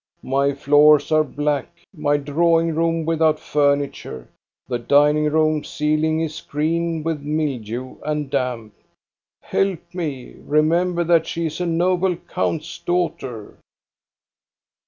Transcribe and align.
My 0.23 0.53
floors 0.53 1.11
are 1.11 1.23
black, 1.23 1.69
my 1.95 2.17
drawing 2.17 2.73
room 2.73 3.05
without 3.05 3.37
furniture, 3.39 4.27
the 4.67 4.79
dining 4.79 5.25
room 5.29 5.63
ceiling 5.63 6.21
is 6.21 6.41
green 6.41 7.03
with 7.03 7.21
mildew 7.21 7.97
and 8.03 8.27
damp. 8.27 8.73
Help 9.43 9.93
me! 9.93 10.37
Remember 10.39 11.03
that 11.03 11.27
she 11.27 11.45
is 11.45 11.61
a 11.61 11.67
noble 11.67 12.15
count's 12.15 12.79
daughter 12.79 13.59